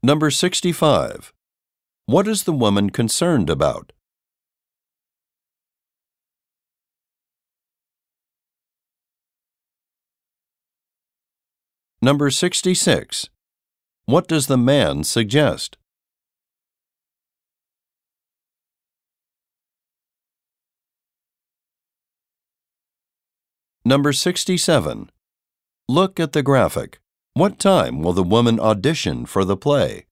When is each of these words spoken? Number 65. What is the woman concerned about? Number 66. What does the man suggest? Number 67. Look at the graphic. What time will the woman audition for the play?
Number 0.00 0.30
65. 0.30 1.32
What 2.06 2.28
is 2.28 2.44
the 2.44 2.52
woman 2.52 2.90
concerned 2.90 3.50
about? 3.50 3.92
Number 12.00 12.30
66. 12.30 13.28
What 14.06 14.28
does 14.28 14.46
the 14.46 14.56
man 14.56 15.02
suggest? 15.02 15.76
Number 23.84 24.12
67. 24.12 25.10
Look 25.88 26.20
at 26.20 26.32
the 26.32 26.44
graphic. 26.44 27.00
What 27.38 27.60
time 27.60 28.02
will 28.02 28.14
the 28.14 28.24
woman 28.24 28.58
audition 28.58 29.24
for 29.24 29.44
the 29.44 29.56
play? 29.56 30.07